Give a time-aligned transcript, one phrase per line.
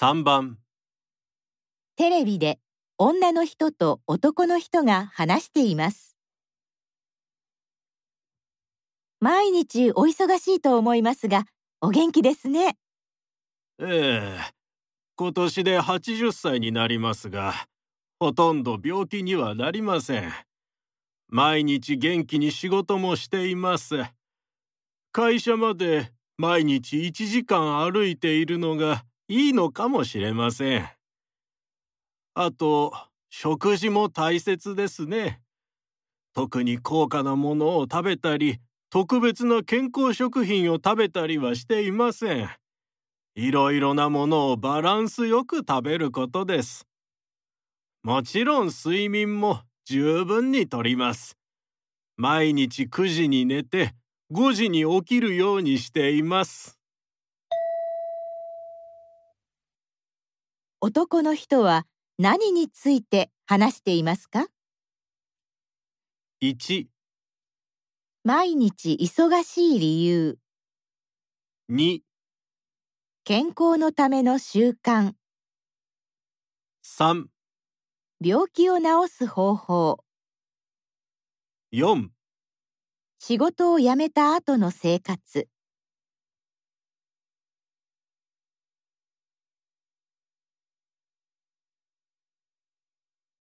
[0.00, 0.58] 3番
[1.96, 2.60] テレビで
[2.98, 6.16] 女の人と男の人が話しています。
[9.18, 11.46] 毎日お忙しいと思いますが、
[11.80, 12.76] お元気ですね。
[13.80, 14.54] ええ
[15.16, 17.66] 今年で80歳になりますが
[18.20, 20.32] ほとんど病気にはなりません
[21.26, 23.96] 毎日元気に仕事もしています
[25.10, 30.88] 会社まで毎日1時間歩いているのがいいのかもしれません
[32.34, 32.92] あと
[33.30, 35.40] 食事も大切ですね
[36.34, 38.58] 特に高価なものを食べたり
[38.90, 42.48] 特別な健康食品を食べたりはしていません
[43.40, 46.88] いろいろなものをバランスよく食べることです。
[48.02, 51.36] もちろん睡眠も十分にとります。
[52.16, 53.94] 毎日9時に寝て
[54.32, 56.77] 5時に起きるようにしています。
[60.90, 61.86] 男の人は
[62.18, 64.46] 何について話していますか
[66.40, 66.86] ？1、
[68.24, 70.38] 毎日忙しい理由、
[71.68, 72.00] 2、
[73.24, 75.12] 健康のための習慣、
[76.82, 77.26] 3、
[78.24, 80.02] 病気を治す方法、
[81.70, 82.08] 4
[83.18, 85.50] 仕事を辞めた後の生活。